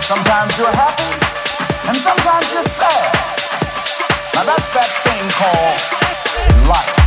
Sometimes 0.00 0.58
you're 0.58 0.72
happy, 0.72 1.12
and 1.88 1.96
sometimes 1.96 2.52
you're 2.52 2.62
sad. 2.62 3.12
Now 4.34 4.44
that's 4.44 4.68
that 4.74 4.90
thing 5.04 5.24
called 5.38 6.68
life. 6.68 7.03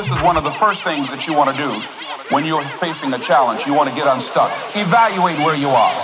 this 0.00 0.10
is 0.10 0.22
one 0.22 0.38
of 0.38 0.44
the 0.44 0.50
first 0.50 0.82
things 0.82 1.10
that 1.10 1.28
you 1.28 1.36
want 1.36 1.52
to 1.52 1.56
do 1.60 1.68
when 2.32 2.46
you're 2.48 2.64
facing 2.80 3.12
a 3.12 3.18
challenge. 3.20 3.66
You 3.68 3.76
want 3.76 3.90
to 3.90 3.94
get 3.94 4.08
unstuck. 4.08 4.48
Evaluate 4.72 5.36
where 5.44 5.52
you 5.52 5.68
are. 5.68 5.96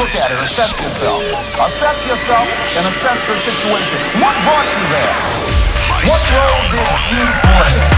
Look 0.00 0.08
at 0.16 0.32
it, 0.32 0.40
assess 0.40 0.72
yourself. 0.80 1.20
Assess 1.60 2.08
yourself 2.08 2.48
and 2.72 2.88
assess 2.88 3.20
the 3.28 3.36
situation. 3.36 4.00
What 4.16 4.32
brought 4.48 4.64
you 4.64 4.84
there? 4.96 5.16
What 6.08 6.24
role 6.32 6.64
did 6.72 6.88
you 7.12 7.24
play? 7.44 7.97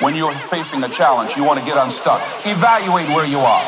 when 0.00 0.14
you're 0.14 0.32
facing 0.32 0.82
a 0.82 0.88
challenge. 0.88 1.36
You 1.36 1.44
want 1.44 1.58
to 1.60 1.64
get 1.64 1.76
unstuck. 1.76 2.20
Evaluate 2.44 3.08
where 3.08 3.26
you 3.26 3.38
are. 3.38 3.64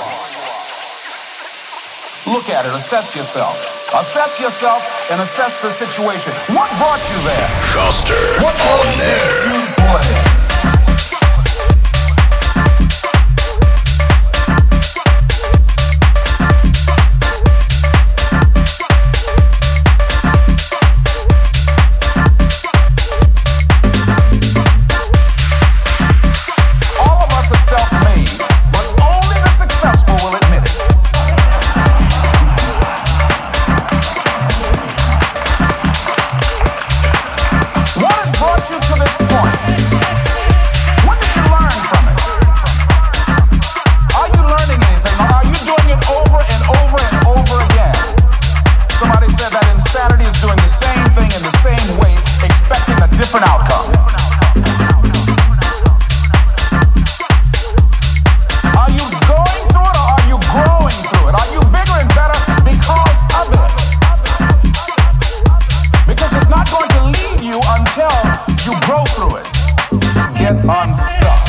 Look 2.26 2.48
at 2.50 2.66
it, 2.66 2.74
assess 2.74 3.14
yourself. 3.14 3.54
Assess 3.94 4.40
yourself 4.40 5.10
and 5.12 5.20
assess 5.20 5.62
the 5.62 5.70
situation. 5.70 6.32
What 6.56 6.68
brought 6.78 7.02
you 7.10 7.18
there? 7.22 7.48
Schuster 7.70 8.42
what 8.42 8.58
on 8.60 8.98
there. 8.98 10.35
get 70.38 70.56
unstuck. 70.64 71.45